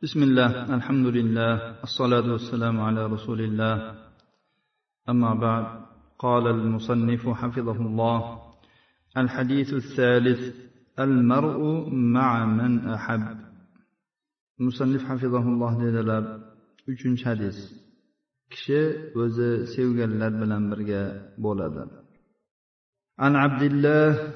[0.00, 3.75] بسم الله الحمد لله الصلاة والسلام على رسول الله
[5.09, 5.65] أما بعد
[6.19, 8.41] قال المصنف حفظه الله
[9.17, 10.55] الحديث الثالث
[10.99, 13.37] المرء مع من أحب
[14.59, 16.23] مصنف حفظه الله dedilar
[16.87, 17.57] uchinchi hadis
[18.49, 18.81] kishi
[19.21, 21.03] o'zi sevganlar bilan birga
[21.43, 21.83] bo'ladi
[23.19, 24.33] عن عبد الله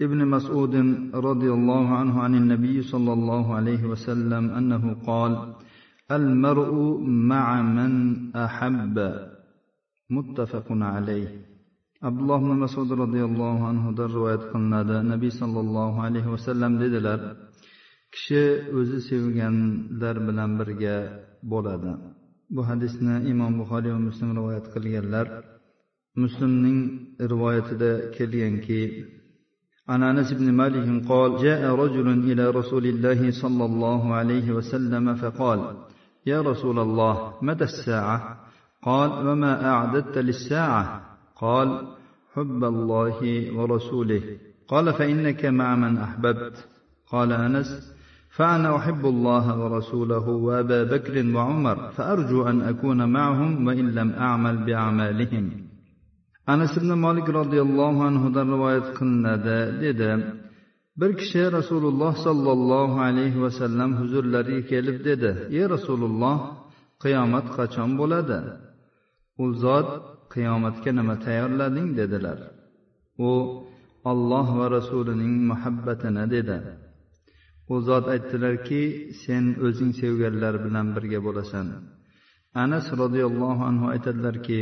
[0.00, 0.74] ابن مسعود
[1.14, 5.32] رضي الله عنه عن النبي صلى الله عليه وسلم انه قال
[6.10, 6.72] المرء
[7.32, 7.92] مع من
[8.36, 8.96] احب
[10.10, 11.54] متفق عليه
[12.08, 17.18] abdulloh ibn masud roziyallohu anhudan rivoyat qilinadi nabiy sollallohu alayhi vasallam dedilar
[18.14, 18.42] kishi
[18.78, 20.96] o'zi sevganlar bilan birga
[21.52, 21.92] bo'ladi
[22.54, 25.26] bu hadisni imom buxoriy va muslim rivoyat qilganlar
[26.22, 26.78] muslimning
[27.32, 28.80] rivoyatida kelganki
[29.89, 35.75] عن أنس بن مالك قال جاء رجل إلى رسول الله صلى الله عليه وسلم فقال
[36.25, 38.37] يا رسول الله متى الساعة؟
[38.83, 41.01] قال وما أعددت للساعة؟
[41.35, 41.87] قال
[42.33, 44.21] حب الله ورسوله.
[44.67, 46.67] قال فإنك مع من أحببت؟
[47.11, 47.93] قال أنس
[48.29, 55.68] فأنا أحب الله ورسوله وأبا بكر وعمر فأرجو أن أكون معهم وإن لم أعمل باعمالهم
[56.53, 60.09] anas ibn molik roziyallohu anhudan rivoyat qilinadi dedi.
[60.99, 65.31] Bir kishi rasululloh sollallohu alayhi vasallam huzurlariga kelib dedi.
[65.57, 66.37] Ey rasululloh
[67.03, 68.39] qiyomat qachon bo'ladi?
[69.41, 69.89] U zot
[70.33, 71.87] qiyomatga nima tayyorlading?
[71.99, 72.39] dedilar.
[73.27, 73.29] U
[74.11, 76.57] olloh va rasulining muhabbatini dedi.
[77.73, 78.81] U zot aytdilarki
[79.23, 81.67] sen o'zing sevganlar bilan birga bo'lasan.
[82.63, 84.59] Anas roziyallohu anhu aytadilarki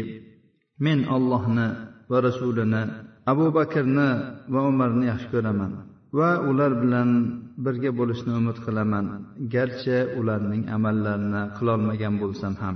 [0.86, 1.68] men ollohni
[2.10, 2.84] va rasulini
[3.32, 4.10] abu bakrni
[4.54, 5.72] va umarni yaxshi ko'raman
[6.18, 7.10] va ular bilan
[7.66, 9.06] birga bo'lishni umid qilaman.
[9.54, 12.76] Garchi ularning amallarini qilolmagan bo'lsam ham.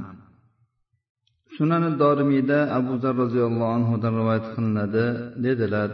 [1.55, 5.05] Sunani dorimiyda abu zar roziyallohu anhudan rivoyat qilinadi
[5.45, 5.89] dedilar.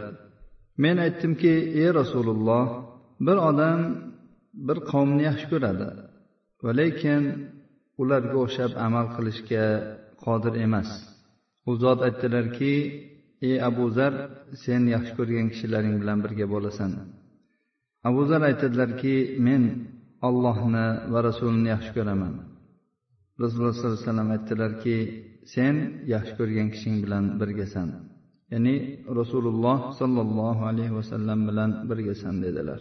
[0.82, 2.64] Men aytdimki ey rasululloh
[3.26, 3.80] bir odam
[4.66, 5.88] bir qavmni yaxshi ko'radi
[6.64, 7.22] va lekin
[8.02, 9.66] ularga o'xshab amal qilishga
[10.24, 10.90] qodir emas.
[11.68, 12.74] U zot aytdilarki
[13.46, 14.12] ey abu zar
[14.64, 16.92] sen yaxshi ko'rgan kishilaring bilan birga bo'lasan.
[18.08, 19.14] Abu zar aytadilarki
[19.46, 19.62] men
[20.28, 22.34] ollohni va rasulini yaxshi ko'raman.
[23.42, 24.96] Rasululloh sollallohu alayhi vasallam aytdilarki
[25.54, 25.74] sen
[26.14, 27.88] yaxshi ko'rgan kishing bilan birgasan.
[28.52, 28.76] Ya'ni
[29.20, 32.80] rasululloh sollallohu alayhi vasallam bilan birgasan dedilar.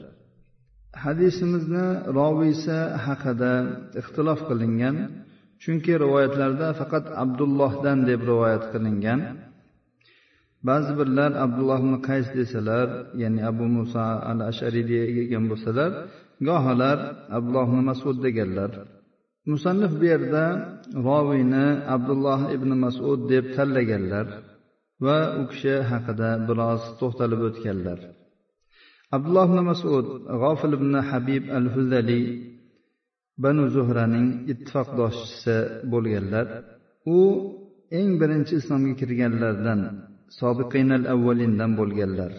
[1.04, 1.88] Hadisimizni
[2.20, 3.54] roviysi haqida
[4.02, 4.96] ixtilof qilingan
[5.62, 9.20] chunki rivoyatlarda faqat abdullohdan deb rivoyat qilingan.
[10.68, 12.88] Ba'zi birlar abdulloh ibn qays desalar
[13.22, 15.92] ya'ni abu muso al ashariy degan bo'lsalar
[16.48, 16.98] gohilar
[17.38, 18.72] abdulloh ibn masud deganlar.
[19.52, 20.46] Musannif bu yerda
[21.08, 24.28] roviyni abdulloh ibn masud deb tanlaganlar
[25.06, 28.00] va u kishi haqida biroz to'xtalib o'tganlar.
[29.16, 30.06] Abdulloh ibn masud
[30.42, 32.22] g'ofil ibn habib al huzali
[33.44, 35.58] banu zuhraning ittifoqdoshchisi
[35.94, 36.46] bo'lganlar.
[37.18, 37.20] U
[38.00, 39.82] eng birinchi islomga kirganlardan
[40.40, 42.32] sobiqinal avvalindan bo'lganlar.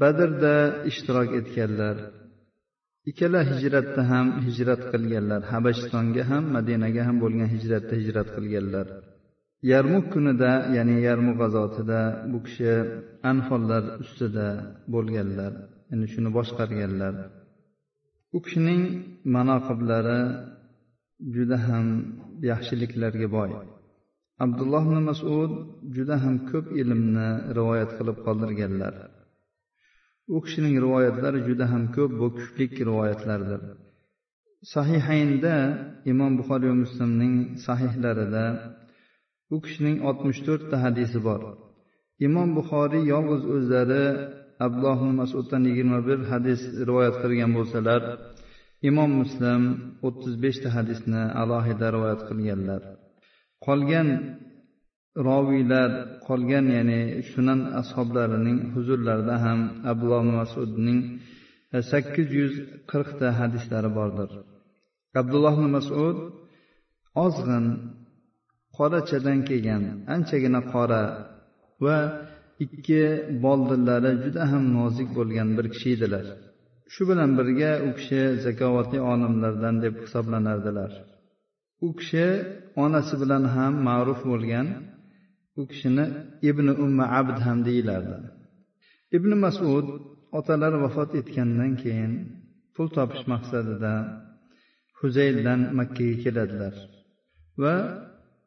[0.00, 0.56] Badrda
[0.90, 1.96] ishtirok etganlar
[3.10, 8.86] ikkala hijratda ham hijrat qilganlar habashistonga ham madinaga ham bo'lgan hijratda hijrat qilganlar.
[9.72, 12.00] Yarmuk kunida ya'ni yarmuk g'azotida
[12.30, 12.72] bu kishi
[13.32, 14.48] anfollar ustida
[14.94, 15.52] bo'lganlar
[15.90, 17.14] ya'ni shuni boshqarganlar.
[18.36, 18.84] U kishining
[19.34, 20.20] manoqiblari
[21.34, 21.86] juda ham
[22.50, 23.50] yaxshiliklarga boy.
[24.44, 25.52] Abdulloh ibn masud
[25.96, 27.28] juda ham ko'p ilmni
[27.58, 28.94] rivoyat qilib qoldirganlar.
[30.34, 33.60] U kishining rivoyatlari juda ham ko'p bu kuchlik rivoyatlardir.
[34.74, 35.56] Sahihaynda
[36.12, 37.34] imom buxoriy va muslimning
[37.66, 38.46] sahihlarida
[39.54, 41.40] u kishining oltmish to'rtta hadisi bor.
[42.26, 44.04] Imom buxoriy yolg'iz o'zlari
[44.64, 48.00] abdulloh masuddan yigirma bir hadis rivoyat qilgan bo'lsalar
[48.88, 49.62] imom muslim
[50.06, 52.82] o'ttiz beshta hadisni alohida rivoyat qilganlar.
[53.66, 54.08] Qolgan
[55.28, 55.90] roviylar
[56.26, 57.00] qolgan ya'ni
[57.32, 59.60] sunan ashoblarining huzurlarida ham
[59.90, 61.00] abdulloh masudning
[61.90, 62.54] sakkiz yuz
[62.90, 64.30] qirqta hadislari bordir.
[65.20, 66.16] Abdulloh masud
[67.24, 67.66] ozg'in
[68.76, 69.82] qorachadan kelgan
[70.14, 71.02] anchagina qora
[71.84, 71.98] va
[72.64, 73.02] ikki
[73.44, 76.26] boldillari juda ham nozik bo'lgan bir kishi edilar.
[76.92, 80.92] Shu bilan birga u kishi zakovatli olimlardan deb hisoblanardilar.
[81.86, 82.26] U kishi
[82.84, 84.66] onasi bilan ham ma'ruf bo'lgan
[85.60, 86.04] u kishini
[86.50, 88.16] ibn umma abd ham deyilardi
[89.16, 89.86] ibn masud
[90.38, 92.12] otalari vafot etgandan keyin
[92.74, 93.94] pul topish maqsadida
[95.00, 96.74] huzayldan makkaga keladilar
[97.62, 97.74] va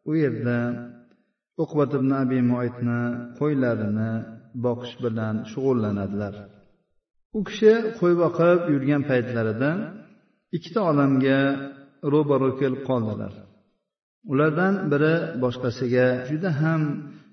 [0.10, 0.58] u yerda
[1.64, 3.02] uqbat ibn abi muaytni
[3.40, 4.12] qo'ylarini
[4.66, 6.34] boqish bilan shug'ullanadilar.
[7.38, 9.72] U kishi qo'y boqib yurgan paytlarida
[10.56, 11.40] ikkita odamga
[12.14, 13.34] ro'baro kelib qoldilar.
[14.32, 15.14] Ulardan biri
[15.44, 16.82] boshqasiga juda ham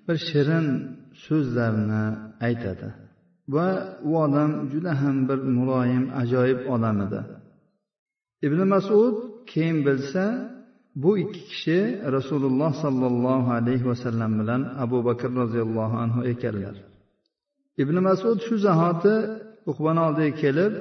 [0.07, 0.67] bir shirin
[1.25, 2.05] so'zlarni
[2.49, 2.89] aytadi
[3.55, 3.69] va
[4.09, 7.21] u odam juda ham bir muloyim ajoyib odam edi.
[8.47, 9.15] Ibn masud
[9.51, 10.25] keyin bilsa
[11.03, 11.79] bu ikki kishi
[12.17, 16.77] rasululloh sollallohu alayhi vasallam bilan abu bakr roziyallohu anhu ekanlar.
[17.83, 19.15] Ibn masud shu zahoti
[19.71, 20.73] uqbani oldiga kelib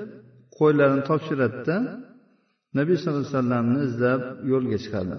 [0.60, 1.78] qo'ylarini topshiradida
[2.78, 4.22] nabiy sallallohu alayhi vasallamni izlab
[4.52, 5.18] yo'lga chiqadi.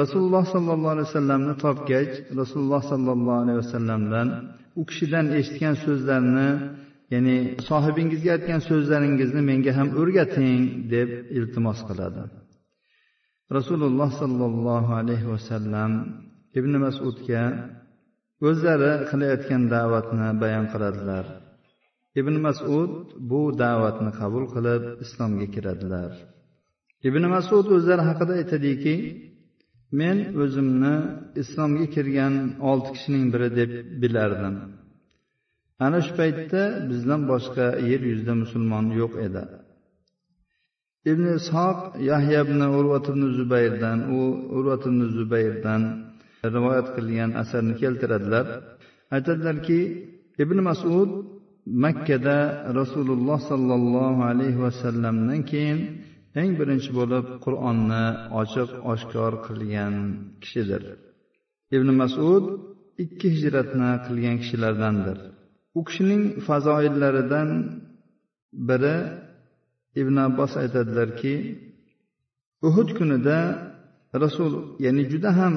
[0.00, 4.28] Rasululloh sollallohu alayhi vasallamni topgach rasululloh sollallohu alayhi vasallamdan
[4.80, 6.50] u kishidan eshitgan so'zlarni
[7.12, 7.36] ya'ni
[7.68, 10.60] sohibingizga aytgan so'zlaringizni menga ham o'rgating
[10.94, 11.08] deb
[11.38, 12.22] iltimos qiladi.
[13.58, 15.92] Rasululloh sollallohu alayhi vasallam
[16.58, 17.42] ibn masudga
[18.48, 21.24] o'zlari qilayotgan da'vatni bayon qiladilar.
[22.20, 22.92] Ibn masud
[23.30, 26.12] bu da'vatni qabul qilib islomga kiradilar.
[27.08, 28.94] Ibn masud o'zlari haqida aytadiki
[30.00, 30.94] men o'zimni
[31.42, 32.34] islomga kirgan
[32.70, 33.70] olti kishining biri deb
[34.02, 34.56] bilardim.
[35.84, 39.42] Ana shu paytda bizdan boshqa yer yuzida musulmon yo'q edi.
[41.10, 41.78] Ibn ishoq
[42.10, 44.18] yahya ibn urvat ibn zubayrdan u
[44.56, 45.82] urvat ibn zubayrdan
[46.54, 48.46] rivoyat qilgan asarni keltiradilar.
[49.14, 49.80] Aytadilarki
[50.42, 51.10] ibn masud
[51.84, 52.38] makkada
[52.80, 55.78] rasululloh sollallohu alayhi vasallamdan keyin
[56.40, 58.04] eng birinchi bo'lib qur'onni
[58.40, 59.94] ochiq oshkor qilgan
[60.42, 60.82] kishidir.
[61.76, 62.44] Ibn masud
[63.04, 65.18] ikki hijratni qilgan kishilardandir.
[65.78, 67.48] U kishining fazoillaridan
[68.68, 68.96] biri
[70.00, 71.34] ibn abbos aytadilarki
[72.68, 73.38] uhud kunida
[74.24, 74.52] rasul
[74.84, 75.54] ya'ni juda ham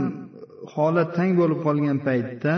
[0.74, 2.56] holat tang bo'lib qolgan paytda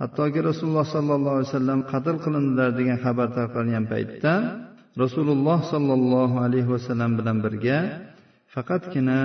[0.00, 4.32] hattoki rasululloh sollallohu alayhi vasallam qatl qilindilar degan xabar tarqalgan paytda
[5.02, 7.78] rasululloh sollallohu alayhi vasallam bilan birga
[8.54, 9.20] faqatgina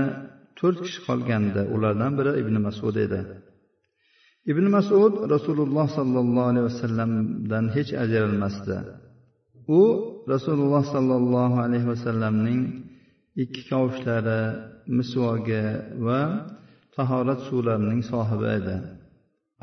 [0.59, 1.61] to'rt kishi qolgandi.
[1.75, 3.21] Ulardan biri ibn masud edi.
[4.51, 8.77] Ibn masud rasululloh sollallohu alayhi vasallamdan hech ajralmasdi.
[9.67, 9.81] U
[10.33, 12.61] rasululloh sollallohu alayhi vasallamning
[13.43, 14.41] ikki kavushlari
[14.97, 15.65] misvogi
[16.05, 16.21] va
[16.95, 18.75] tahorat suvlarining sohibi edi.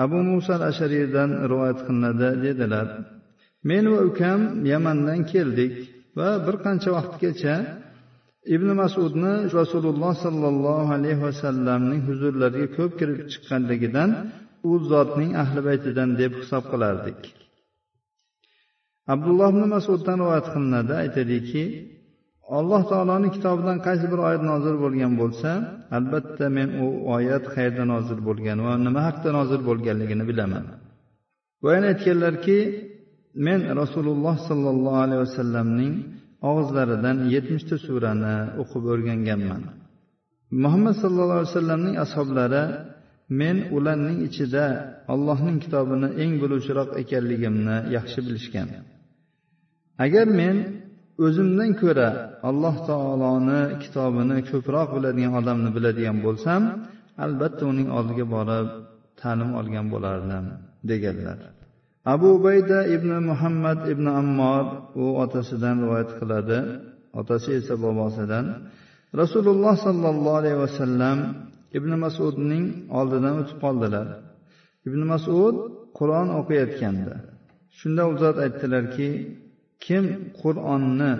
[0.04, 2.86] Abu muso al ashariydan rivoyat qilinadi dedilar
[3.68, 4.40] men va ukam
[4.72, 5.74] yamandan keldik
[6.18, 7.54] va bir qancha vaqtgacha
[8.54, 14.10] ibn masudni rasululloh sollallohu alayhi vasallamning huzurlariga ko'p kirib chiqqanligidan
[14.70, 17.20] u zotning ahli baytidan deb hisob qilardik.
[19.12, 20.92] Abdulloh ibn masuddan rivoyat qilinadi.
[21.04, 21.64] Aytadiki
[22.58, 25.50] alloh taoloni kitobidan qaysi bir oyat nozil bo'lgan bo'lsa
[25.96, 26.86] albatta men u
[27.16, 30.64] oyat qayerda nozil bo'lgan va nima haqida nozil bo'lganligini bilaman.
[31.64, 32.58] Va yana aytganlarki
[33.46, 35.94] men rasululloh sollallohu alayhi vasallamning
[36.48, 39.62] og'izlaridan yetmishta surani o'qib o'rganganman.
[40.64, 42.64] Muhammad sallallohu alayhi vasallamning ashoblari
[43.40, 44.64] men ularning ichida
[45.12, 48.68] allohning kitobini eng biluvchiroq ekanligimni yaxshi bilishgan.
[50.04, 50.56] Agar men
[51.24, 52.08] o'zimdan ko'ra
[52.48, 56.62] alloh taoloni kitobini ko'proq biladigan odamni biladigan bo'lsam
[57.24, 58.68] albatta uning oldiga borib
[59.20, 60.44] ta'lim olgan bo'lardim
[60.90, 61.38] deganlar.
[62.14, 64.64] Abu ubayda ibn muhammad ibn ammor
[65.02, 66.58] u otasidan rivoyat qiladi.
[67.20, 68.46] Otasi esa bobosidan
[69.20, 71.18] rasululloh sollallohu alayhi vasallam
[71.78, 72.64] ibn masudning
[72.98, 74.06] oldidan o'tib qoldilar.
[74.88, 75.56] Ibn masud
[75.98, 77.14] qur'on o'qiyotgandi.
[77.78, 79.08] Shunda u zot aytdilarki
[79.84, 80.04] kim
[80.42, 81.12] qur'onni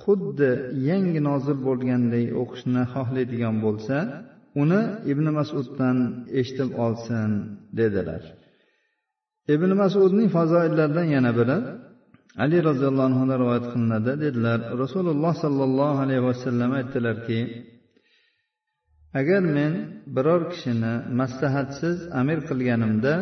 [0.00, 0.50] xuddi
[0.88, 3.96] yangi nozil bo'lganday o'qishni xohlaydigan bo'lsa
[4.62, 5.98] uni ibn masuddan
[6.40, 7.30] eshitib olsin
[7.80, 8.22] dedilar.
[9.54, 11.58] Ibn masudning fazoillaridan yana biri
[12.44, 14.12] ali roziyallohu anhudan rivoyat qilinadi.
[14.24, 17.40] Dedilar rasululloh sollallohu alayhi vasallam aytdilarki
[19.20, 19.72] agar men
[20.16, 23.14] biror kishini maslahatsiz amir qilganimda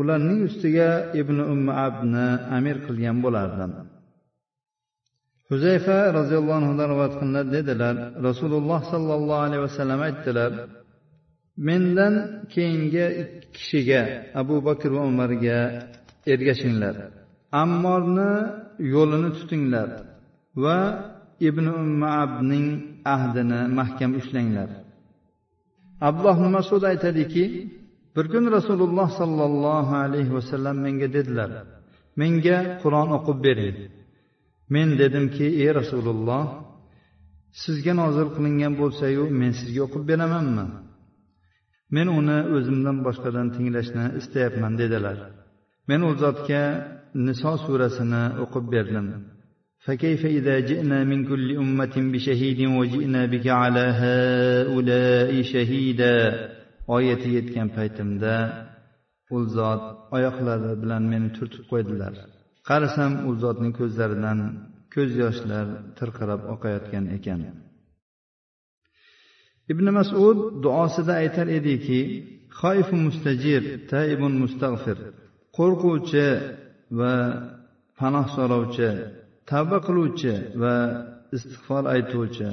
[0.00, 0.88] ularning ustiga
[1.20, 2.26] ibn umma abni
[2.56, 3.72] amir qilgan bo'lardim.
[5.50, 7.94] Huzayfa roziyallohu anhudan rivoyat qilinadi dedilar
[8.28, 10.52] rasululloh sollallohu alayhi vasallam aytdilar
[11.68, 12.14] mendan
[12.52, 13.04] keyingi
[13.54, 14.02] kishiga
[14.40, 15.58] abu bakr va umarga
[16.32, 16.94] ergashinglar.
[17.62, 18.32] Ammorni
[18.94, 19.88] yo'lini tutinglar
[20.64, 20.78] va
[21.48, 22.66] ibn umma abning
[23.14, 24.70] ahdini mahkam ushlanglar.
[26.08, 27.44] Abdulloh masud aytadiki
[28.15, 31.51] bir kun rasululloh sollallohu alayhi vasallam menga dedilar
[32.21, 33.77] menga qur'on o'qib bering
[34.73, 36.43] men dedimki ey rasululloh
[37.63, 40.65] sizga nozil qilingan bo'lsayu men sizga o'qib beramanmi
[41.95, 45.17] men uni o'zimdan boshqadan tinglashni istayapman dedilar
[45.89, 46.63] men u zotga
[47.27, 49.07] niso surasini o'qib berdim
[49.85, 56.17] فكيف إذا جئنا من كل أمة بشهيد وجئنا بك على هؤلاء شهيدا
[56.94, 58.34] oyati yetgan paytimda
[59.34, 59.82] u zot
[60.16, 62.14] oyoqlari bilan meni turtib qo'ydilar.
[62.68, 64.38] Qarasam u zotning ko'zlaridan
[64.94, 65.66] ko'z yoshlar
[65.98, 67.40] tirqirab oqayotgan ekan.
[69.72, 72.00] Ibn masud duosida aytar ediki
[72.60, 73.62] xoifu mustajir
[73.92, 74.98] taibun mustag'fir
[75.56, 76.26] qo'rquvchi
[76.98, 77.14] va
[77.98, 78.90] panoh so'rovchi
[79.50, 80.76] tavba qiluvchi va
[81.36, 82.48] istig'for aytuvchi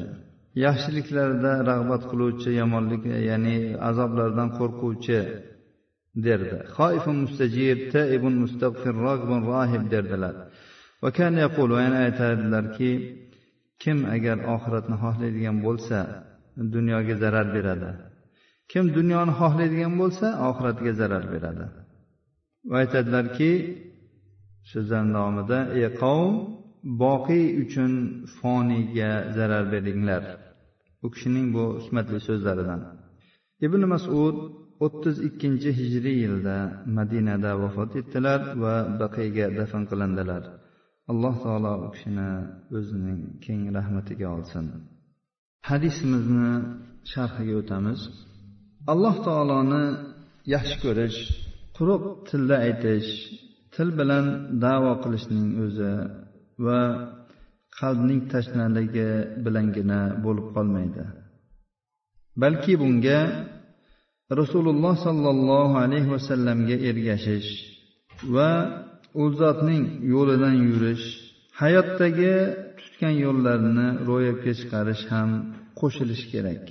[0.66, 3.58] yaxshiliklarda rag'bat qiluvchi yomonlik ya'ni
[3.90, 5.20] azoblardan qo'rquvchi
[6.26, 6.58] derdi.
[6.78, 10.36] Xoifun mustajib taibun mustag'fir rog'bun rohib derdilar.
[11.04, 12.92] Va kan yaqul va yana aytardilarki
[13.84, 15.98] kim agar oxiratni xohlaydigan bo'lsa
[16.76, 17.90] dunyoga zarar beradi.
[18.72, 21.66] Kim dunyoni xohlaydigan bo'lsa oxiratga zarar beradi.
[22.70, 23.52] Va aytadilarki
[24.72, 26.34] so'zlarni davomida ey qavm
[27.04, 27.92] boqiy uchun
[28.38, 30.24] foniyga zarar beringlar.
[31.06, 32.82] U kishining bu hikmatli so'zlaridan.
[33.66, 34.38] Ibn masud
[34.86, 36.58] o'ttiz ikkinchi hijriy yilda
[36.98, 40.44] madinada vafot etdilar va baqiyga dafn qilindilar.
[41.12, 42.30] Alloh taolo u kishini
[42.78, 44.66] o'zining keng rahmatiga olsin.
[45.70, 46.52] Hadisimizni
[47.12, 48.00] sharhiga o'tamiz.
[48.94, 49.84] Alloh taoloni
[50.56, 51.20] yaxshi ko'rish
[51.78, 53.10] quruq tilda aytish
[53.76, 54.26] til bilan
[54.64, 55.94] davo qilishning o'zi
[56.66, 56.80] va
[57.80, 59.10] qalbning tashnaligi
[59.46, 61.04] bilangina bo'lib qolmaydi.
[62.42, 63.20] Balki bunga
[64.40, 67.50] rasululloh sollallohu alayhi vasallamga ergashish
[68.36, 68.52] va
[69.22, 71.06] u zotning yo'lidan yurish
[71.62, 72.36] hayotdagi
[72.80, 75.30] tutgan yo'llarini ro'yobga chiqarish ham
[75.80, 76.64] qo'shilishi kerak.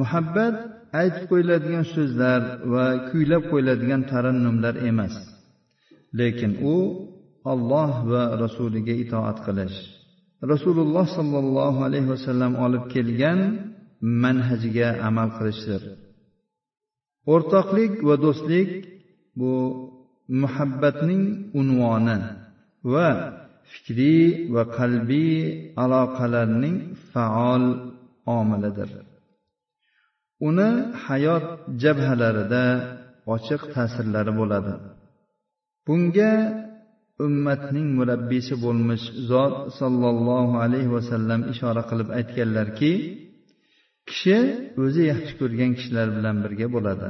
[0.00, 0.56] Muhabbat
[1.00, 2.40] aytib qo'yiladigan so'zlar
[2.72, 5.14] va kuylab qo'yiladigan tarannumlar emas
[6.18, 6.76] lekin u
[7.52, 9.78] olloh va rasuliga itoat qilish
[10.52, 13.40] rasululloh sollallohu alayhi vasallam olib kelgan
[14.24, 15.82] manhajiga amal qilishdir.
[17.32, 18.70] O'rtoqlik va do'stlik
[19.40, 19.52] bu
[20.42, 21.22] muhabbatning
[21.60, 22.18] unvoni
[22.92, 23.08] va
[23.72, 24.24] fikriy
[24.54, 25.34] va qalbiy
[25.82, 26.76] aloqalarning
[27.10, 27.64] faol
[28.38, 28.90] omilidir.
[30.48, 30.70] Uni
[31.04, 31.46] hayot
[31.82, 32.64] jabhalarida
[33.34, 34.74] ochiq ta'sirlari bo'ladi.
[35.86, 36.32] Bunga
[37.26, 42.92] ummatning murabbiysi bo'lmish zot sollallohu alayhi vasallam ishora qilib aytganlarki
[44.08, 44.36] kishi
[44.82, 47.08] o'zi yaxshi ko'rgan kishilar bilan birga bo'ladi.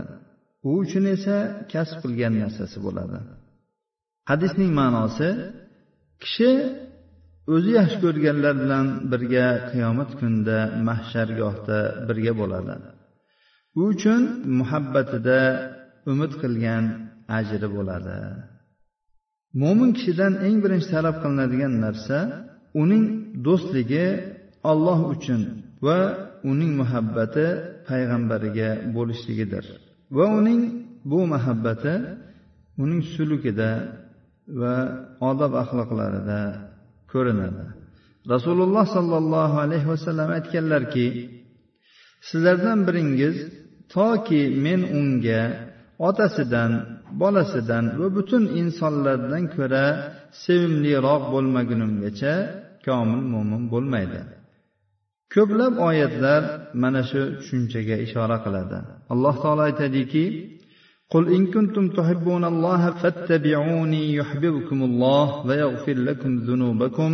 [0.69, 1.37] U uchun esa
[1.73, 3.19] kasb qilgan narsasi bo'ladi.
[4.31, 5.29] Hadisning ma'nosi
[6.23, 6.51] kishi
[7.55, 11.79] o'zi yaxshi ko'rganlar bilan birga qiyomat kunida mahshargohda
[12.09, 12.75] birga bo'ladi.
[13.81, 14.23] U uchun
[14.59, 15.39] muhabbatida
[16.13, 16.85] umid qilgan
[17.39, 18.19] ajri bo'ladi.
[19.63, 22.19] Mo'min kishidan eng birinchi talab qilinadigan narsa
[22.83, 23.05] uning
[23.47, 24.07] do'stligi
[24.71, 25.41] olloh uchun
[25.87, 25.99] va
[26.51, 27.47] uning muhabbati
[27.89, 29.65] payg'ambariga bo'lishligidir.
[30.17, 30.61] Va uning
[31.11, 31.95] bu muhabbati
[32.83, 33.71] uning sulukida
[34.61, 34.75] va
[35.31, 36.41] odob axloqlarida
[37.13, 37.65] ko'rinadi.
[38.35, 41.07] Rasululloh sollallohu alayhi vasallam aytganlarki
[42.29, 43.37] sizlardan biringiz
[43.95, 45.43] toki men unga
[46.09, 46.73] otasidan
[47.22, 49.86] bolasidan va butun insonlardan ko'ra
[50.44, 52.34] sevimliroq bo'lmagunimgacha
[52.86, 54.22] komil mo'min bo'lmaydi
[55.34, 56.42] ko'plab oyatlar
[56.82, 58.80] mana shu tushunchaga ishora qiladi
[59.14, 60.26] alloh taolo aytadiki
[61.14, 67.12] قل إن كنتم تحبون الله فاتبعوني يحببكم الله ويغفر لكم ذنوبكم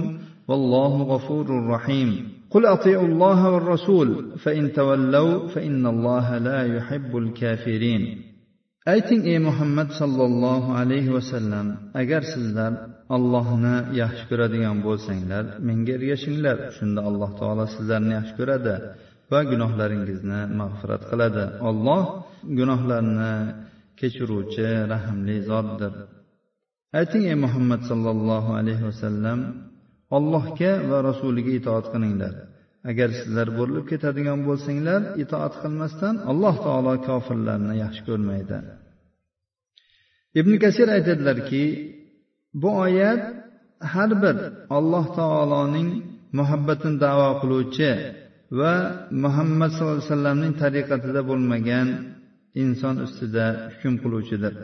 [0.48, 2.10] والله غفور رحيم
[2.50, 8.22] قل أطيعوا الله والرسول فإن تولوا فإن الله لا يحب الكافرين
[8.89, 11.67] ayting ey muhammad sollallohu alayhi vasallam
[12.01, 12.73] agar sizlar
[13.17, 16.57] allohni yaxshi ko'radigan bo'lsanglar menga ergashinglar.
[16.77, 18.75] Shunda alloh taolo sizlarni yaxshi ko'radi
[19.33, 21.45] va gunohlaringizni mag'firat qiladi.
[21.69, 22.03] Olloh
[22.59, 23.35] gunohlarni
[24.01, 25.93] kechiruvchi rahmli zotdir.
[27.01, 29.39] Ayting ey muhammad sollallohu alayhi vasallam
[30.19, 32.35] allohga va rasuliga itoat qilinglar.
[32.91, 38.59] Agar sizlar burilib ketadigan bo'lsanglar itoat qilmasdan alloh taolo kofirlarni yaxshi ko'rmaydi.
[40.41, 41.65] Ibn kasir aytadilarki
[42.63, 43.23] bu oyat
[43.93, 44.37] har bir
[44.79, 45.89] alloh taoloning
[46.39, 47.91] muhabbatini davo qiluvchi
[48.59, 48.75] va
[49.25, 51.89] muhammad sallallohu alayhi vasallamning tariqatida bo'lmagan
[52.63, 54.55] inson ustida hukm qiluvchidir.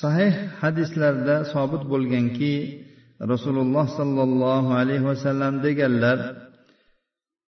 [0.00, 2.54] Sahih hadislarda sobit bo'lganki
[3.32, 6.18] rasululloh sollallohu alayhi vasallam deganlar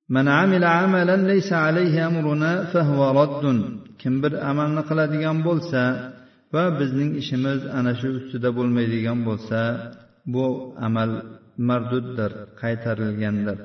[0.10, 3.44] من عمل عملا ليس عليه أمرنا فهو رد
[4.02, 5.82] kim bir amalni qiladigan bo'lsa
[6.54, 9.60] va bizning ishimiz ana shu ustida bo'lmaydigan bo'lsa
[10.34, 10.46] bu
[10.88, 11.12] amal
[11.70, 13.58] marduddir qaytarilgandir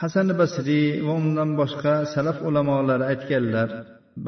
[0.00, 3.68] hasan basriy va undan boshqa salaf ulamolari aytganlar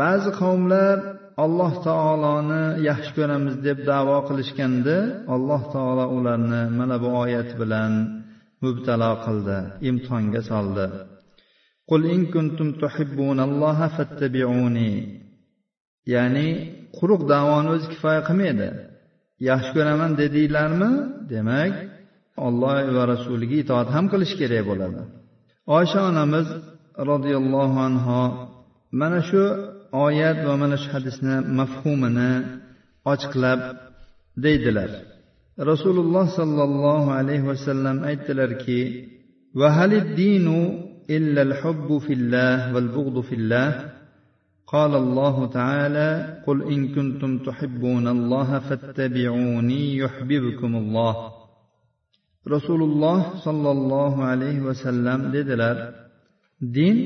[0.00, 0.96] ba'zi qavmlar
[1.44, 4.96] alloh taoloni yaxshi ko'ramiz deb davo qilishganda
[5.34, 7.92] alloh taolo ularni mana bu oyat bilan
[8.63, 9.57] mubtalo qildi
[9.89, 10.87] imtihonga soldi.
[11.89, 14.91] Qul in kuntum tuhibbunalloha fattabi'uni.
[16.13, 16.47] Ya'ni
[16.97, 18.69] quruq davoni o'zi kifoya qilmaydi.
[19.49, 20.91] Yaxshi ko'raman dedinglarmi
[21.31, 21.73] demak
[22.47, 25.01] olloh va rasuliga itoat ham qilish kerak bo'ladi.
[25.77, 26.47] Oysha onamiz
[27.09, 28.21] roziyallohu anho
[28.99, 29.43] mana shu
[30.05, 32.31] oyat va mana shu hadisni mafhumini
[33.11, 33.59] ochiqlab
[34.43, 34.91] deydilar.
[35.70, 38.80] rasululloh sollallohu alayhi vasallam aytdilarki
[40.18, 40.58] dinu
[41.10, 43.70] إلا الحب في الله والبغض في الله
[44.66, 46.10] قال الله تعالى
[46.46, 51.14] قل إن كنتم تحبون الله فاتبعوني يحببكم الله
[52.42, 55.94] rasululloh sollallohu alayhi vasallam dedilar
[56.58, 56.96] din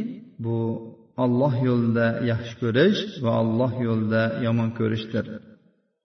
[0.40, 0.56] bu
[1.24, 5.26] olloh yo'lida yaxshi ko'rish va olloh yo'lida yomon ko'rishdir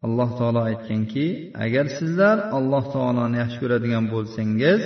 [0.06, 1.26] Alloh taolo aytganki
[1.64, 4.80] agar sizlar alloh taoloni yaxshi ko'radigan bo'lsangiz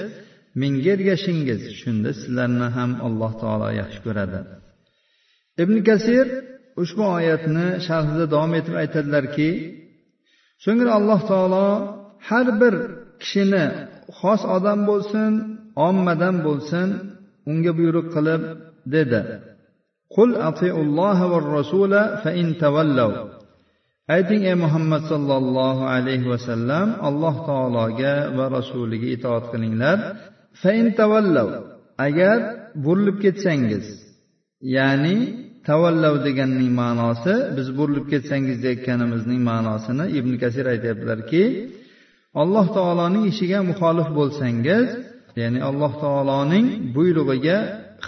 [0.61, 1.63] menga ergashingiz.
[1.81, 4.39] Shunda sizlarni ham alloh taolo yaxshi ko'radi.
[5.63, 6.27] Ibn kasir
[6.83, 9.51] ushbu oyatni sharhida davom etib aytadilarki
[10.65, 11.67] so'ngra alloh taolo
[12.29, 12.75] har bir
[13.23, 13.65] kishini
[14.19, 15.33] xos odam bo'lsin
[15.89, 16.89] ommadan bo'lsin
[17.51, 18.43] unga buyruq qilib
[18.95, 19.21] dedi.
[20.15, 23.13] Qul atiulloha va rasula fa in tavallav
[24.15, 29.99] ayting ey muhammad sollallohu alayhi vasallam alloh taologa va rasuliga itoat qilinglar.
[31.01, 31.49] Tavallav
[32.07, 32.39] agar
[32.85, 33.87] burilib ketsangiz
[34.77, 35.17] ya'ni
[35.69, 41.45] tavallav deganning ma'nosi biz burilib ketsangiz deyotganimizning ma'nosini ibn kasir aytyaptilarki
[42.43, 44.87] alloh taoloning ishiga muxolif bo'lsangiz
[45.41, 47.59] ya'ni alloh taoloning buyrug'iga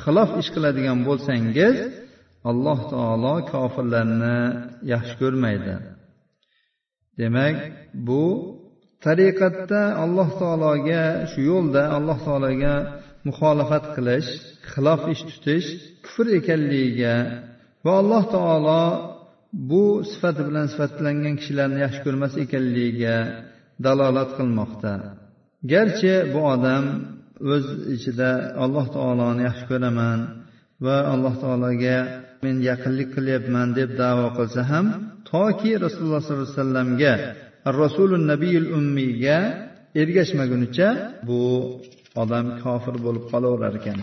[0.02, 1.76] xilof ish qiladigan bo'lsangiz
[2.50, 4.38] alloh taolo kofirlarni
[4.92, 5.74] yaxshi ko'rmaydi.
[7.20, 7.56] Demak
[8.06, 8.24] bu
[9.04, 12.74] tariqatda alloh taologa shu yo'lda alloh taologa
[13.26, 14.30] muxolifat qilish
[14.72, 15.68] xilof ish tutish
[16.04, 17.14] kufr ekanligiga
[17.84, 18.82] va alloh taolo
[19.70, 23.16] bu sifati bilan sifatlangan kishilarni yaxshi ko'rmas ekanligiga
[23.84, 24.92] dalolat qilmoqda.
[25.72, 26.84] Garchi bu odam
[27.54, 28.30] o'z ichida
[28.64, 30.18] alloh taoloni yaxshi ko'raman
[30.84, 31.98] va alloh taologa
[32.44, 34.86] men yaqinlik qilyapman deb davo qilsa ham
[35.32, 37.12] toki rasululloh sollallohu alayhi vasallamga
[37.82, 39.38] rasulun nabiyul ummiyga
[40.02, 40.88] ergashmagunicha
[41.28, 41.40] bu
[42.22, 43.98] odam kofir bo'lib qolaverar ekan.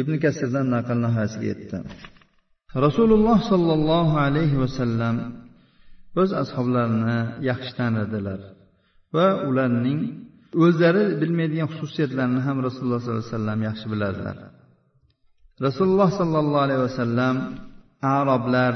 [0.00, 1.78] Ibn kasirdan naql nihoyasiga yetdi.
[2.86, 5.16] Rasululloh sollallohu alayhi vasallam
[6.20, 7.18] o'z ashoblarini
[7.50, 8.40] yaxshi tanirdilar
[9.16, 10.00] va ularning
[10.64, 14.36] o'zlari bilmaydigan xususiyatlarini ham rasululloh sollallohu alayhi vasallam yaxshi bilardilar
[15.66, 17.36] rasululloh sollallohu alayhi vasallam
[18.18, 18.74] aroblar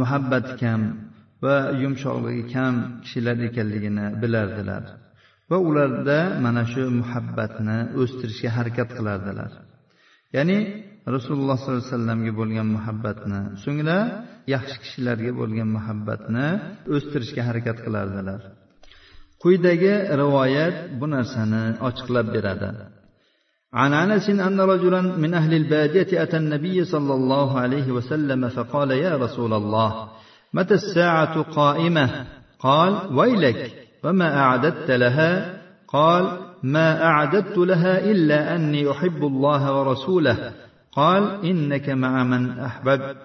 [0.00, 0.80] muhabbati kam
[1.44, 4.84] va yumshoqligi kam kishilar ekanligini bilardilar.
[5.50, 9.50] Va ularda mana shu muhabbatni o'stirishga harakat qilardilar.
[10.36, 10.58] Ya'ni
[11.14, 13.98] rasululloh sollallohu alayhi vasallamga bo'lgan muhabbatni so'ngra
[14.54, 16.46] yaxshi kishilarga bo'lgan muhabbatni
[16.94, 18.40] o'stirishga harakat qilardilar.
[19.42, 22.70] Quyidagi rivoyat bu narsani ochiqlab beradi.
[23.76, 29.16] عن أنس أن رجلا من أهل البادية أتى النبي صلى الله عليه وسلم فقال يا
[29.16, 30.08] رسول الله
[30.54, 32.26] متى الساعة قائمة؟
[32.58, 33.72] قال ويلك
[34.04, 35.58] وما أعددت لها؟
[35.88, 40.52] قال ما أعددت لها إلا أني أحب الله ورسوله.
[40.92, 43.16] قال إنك مع من أحببت.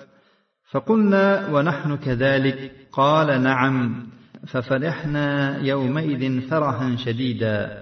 [0.71, 4.07] فقلنا ونحن كذلك؟ قال نعم.
[4.47, 7.80] ففرحنا يومئذ فرحا شديدا.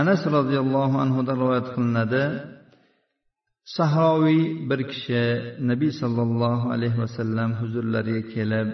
[0.00, 2.24] Anas roziyallohu anhudan rivoyat qilinadi
[3.76, 5.22] sahroviy bir kishi
[5.70, 8.68] nabiy sollallohu alayhi vasallam huzurlariga kelib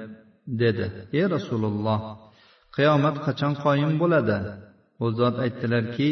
[0.63, 0.87] dedi
[1.19, 2.01] ey rasululloh
[2.77, 4.39] qiyomat qachon qoyim bo'ladi?
[5.05, 6.11] U zot aytdilarki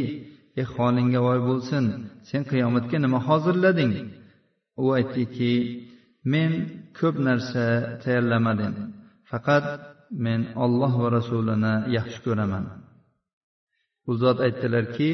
[0.60, 1.84] ey holingga voy bo'lsin
[2.28, 3.92] sen qiyomatga nima hozirlading?
[4.82, 5.54] U aytdiki
[6.32, 6.52] men
[6.98, 7.64] ko'p narsa
[8.02, 8.74] tayyorlamadim
[9.30, 9.66] faqat
[10.24, 12.64] men olloh va rasulini yaxshi ko'raman.
[14.10, 15.10] U zot aytdilarki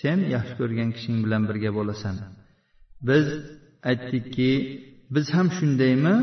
[0.00, 2.16] sen yaxshi ko'rgan kishing bilan birga bo'lasan.
[3.08, 3.26] Biz
[3.90, 4.50] aytdikki
[5.14, 6.16] biz ham shundaymi?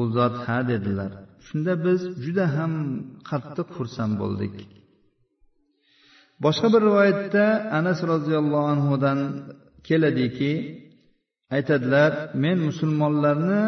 [0.00, 1.12] U zot ha dedilar.
[1.46, 2.72] Shunda biz juda ham
[3.30, 4.54] qattiq xursand bo'ldik.
[6.44, 7.44] Boshqa bir rivoyatda
[7.78, 9.18] anas roziyallohu anhudan
[9.88, 10.52] keladiki
[11.56, 12.12] aytadilar
[12.44, 13.62] men musulmonlarni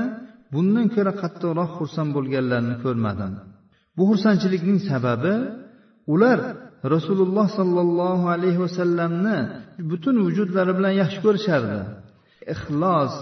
[0.55, 3.33] bundan ko'ra qattiqroq xursand bo'lganlarini ko'rmadim.
[3.97, 5.35] Bu xursandchilikning sababi
[6.13, 6.39] ular
[6.95, 9.39] rasululloh sollallohu alayhi vasallamni
[9.91, 11.81] butun vujudlari bilan yaxshi ko'rishardi.
[12.55, 13.13] Ixlos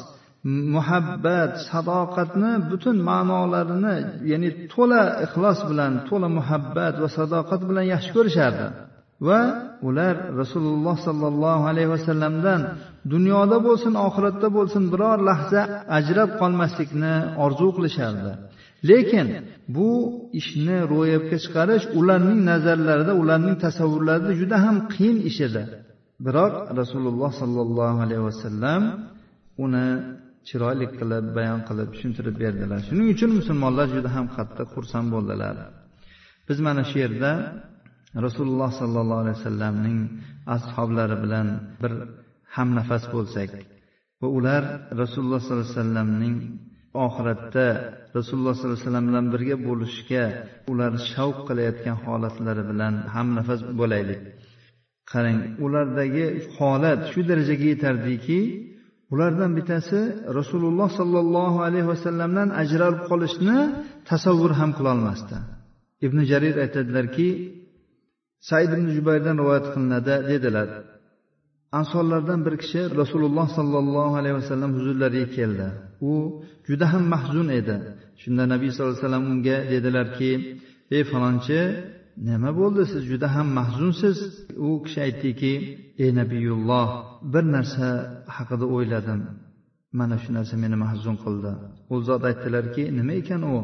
[0.75, 3.97] muhabbat sadoqatni butun ma'nolarini
[4.31, 8.67] ya'ni to'la ixlos bilan to'la muhabbat va sadoqat bilan yaxshi ko'rishardi.
[9.27, 9.41] Va
[9.89, 12.61] ular rasululloh sollallohu alayhi vasallamdan
[13.13, 15.61] dunyoda bo'lsin oxiratda bo'lsin biror lahza
[15.99, 18.33] ajrab qolmaslikni orzu qilishardi.
[18.91, 19.27] Lekin
[19.77, 19.91] bu
[20.41, 25.63] ishni ro'yobga chiqarish ularning nazarlarida ularning tasavvurlarida juda ham qiyin ish edi.
[26.27, 28.83] Biroq rasululloh sollallohu alayhi vasallam
[29.65, 29.87] uni
[30.49, 32.79] chiroyli qilib bayon qilib tushuntirib berdilar.
[32.89, 35.57] Shuning uchun musulmonlar juda ham qattiq xursand bo'ldilar.
[36.49, 37.33] Biz mana shu yerda
[38.27, 39.99] rasululloh sollallohu alayhi vasallamning
[40.57, 41.49] ashoblari bilan
[41.83, 41.93] bir
[42.57, 43.51] hamnafas bo'lsak
[44.21, 44.63] va ular
[45.03, 46.37] rasululloh sollallohu alayhi vasallamning
[47.07, 47.67] oxiratda
[48.19, 50.25] rasululloh sollallohu alayhi vasallam bilan birga bo'lishga
[50.73, 54.21] ular shavq qilayotgan holatlari bilan hamnafas bo'laylik.
[55.13, 58.41] Qarang ulardagi holat shu darajaga yetardiki
[59.13, 60.01] ulardan bittasi
[60.39, 63.59] rasululloh sollallohu alayhi vasallamdan ajralib qolishni
[64.11, 65.39] tasavvur ham qilolmasdi
[66.07, 67.29] ibn jarir aytadilarki
[68.49, 70.69] said ibn jubayrdan rivoyat qilinadi dedilar.
[71.79, 75.67] Ansorlardan bir kishi rasululloh sollallohu alayhi vasallam huzurlariga keldi.
[76.11, 76.13] U
[76.69, 77.77] juda ham mahzun edi.
[78.23, 80.33] Shunda nabiy sallallohu alayhi vasallam unga dedilarki
[80.97, 81.61] ey falonchi
[82.29, 82.83] nima bo'ldi?
[82.93, 84.19] Siz juda ham mahzunsiz.
[84.67, 85.53] U kishi aytdiki
[86.03, 86.89] ey nabiyulloh
[87.33, 87.87] bir narsa
[88.37, 89.21] haqida o'yladim.
[89.99, 91.53] Mana shu narsa meni mahzun qildi.
[91.93, 93.57] U zot aytdilarki nima ekan u?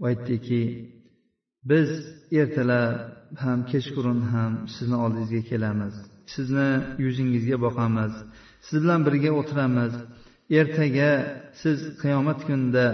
[0.00, 0.62] U aytdiki
[1.70, 1.88] biz
[2.40, 2.94] ertalab
[3.42, 5.94] ham kechqurun ham sizni oldingizga kelamiz.
[6.34, 6.68] Sizni
[7.04, 8.12] yuzingizga boqamiz.
[8.66, 9.94] Siz bilan birga o'tiramiz.
[10.59, 11.11] ertaga
[11.61, 12.87] siz qiyomat kunida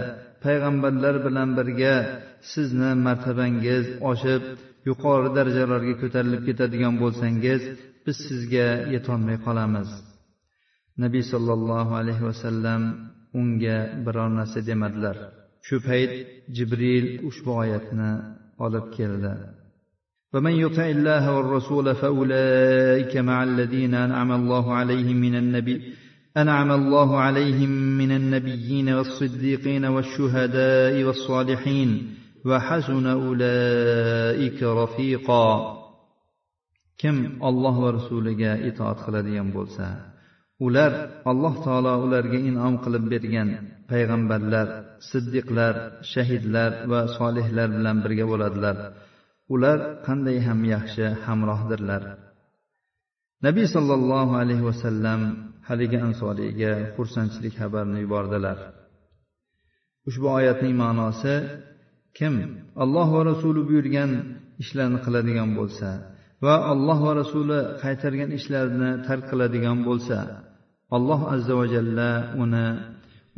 [0.44, 1.94] payg'ambarlar bilan birga
[2.52, 4.42] sizni martabangiz oshib
[4.88, 7.62] yuqori darajalarga ko'tarilib ketadigan bo'lsangiz
[8.04, 9.88] biz sizga yetolmay qolamiz
[11.02, 12.82] nabiy sollallohu alayhi vasallam
[13.40, 15.16] unga biror narsa demadilar
[15.66, 16.12] shu payt
[16.56, 18.10] jibril ushbu oyatni
[18.64, 19.34] olib keldi
[20.34, 25.76] ومن يطع الله والرسول فأولئك مع الذين أنعم الله عليهم من النبي
[26.36, 31.90] أنعم الله عليهم من النبيين والصديقين والشهداء والصالحين
[32.44, 35.82] وحسن أولئك رفيقا
[37.02, 39.86] kim olloh va rasuliga itoat qiladigan bo'lsa
[40.66, 40.92] ular
[41.30, 43.48] alloh taolo ularga inom qilib bergan
[43.90, 44.66] payg'ambarlar
[45.10, 45.74] siddiqlar
[46.12, 48.76] shahidlar va solihlar bilan birga bo'ladilar
[49.54, 52.02] ular qanday ham yaxshi hamrohdirlar
[53.46, 55.20] nabiy sollallohu alayhi vasallam
[55.67, 58.57] haligi ansoriyga xursandchilik xabarini yubordilar.
[60.09, 61.33] Ushbu oyatning ma'nosi
[62.17, 62.33] kim
[62.83, 64.11] alloh va rasuli buyurgan
[64.63, 65.89] ishlarni qiladigan bo'lsa
[66.45, 70.17] va alloh va rasuli qaytargan ishlarni tark qiladigan bo'lsa
[70.97, 72.09] alloh azza va jalla
[72.43, 72.67] uni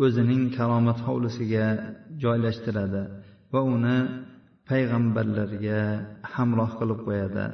[0.06, 1.66] o'zining karomat hovlisiga
[2.24, 3.04] joylashtiradi
[3.54, 3.98] va uni
[4.70, 5.80] payg'ambarlarga
[6.34, 7.46] hamroh qilib qo'yadi.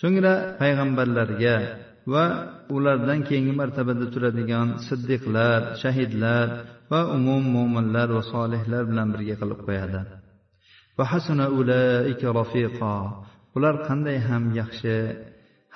[0.00, 1.54] So'ngra payg'ambarlarga
[2.12, 2.24] va
[2.76, 6.46] ulardan keyingi martabada turadigan siddiqlar shahidlar
[6.90, 10.00] va umum mo'minlar va solihlar bilan birga qilib qo'yadi.
[10.98, 12.96] Va hasuna ulaika rafiqo
[13.56, 14.96] ular qanday ham yaxshi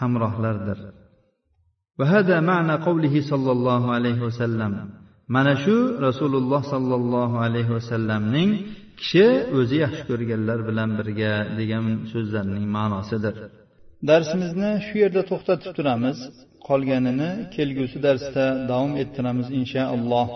[0.00, 0.78] hamrohlardir.
[1.98, 4.72] Va hada ma'na qavlihi sollallohu alayhi vasallam
[5.34, 8.50] mana shu rasululloh sollallohu alayhi vasallamning
[8.98, 9.26] kishi
[9.58, 13.36] o'zi yaxshi ko'rganlar bilan birga degan so'zlarning ma'nosidir.
[14.10, 16.18] Darsimizni shu yerda to'xtatib turamiz.
[16.68, 20.28] Qolganini kelgusi darsda davom ettiramiz inshaalloh